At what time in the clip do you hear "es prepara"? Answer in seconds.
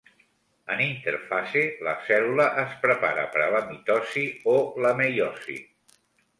2.63-3.27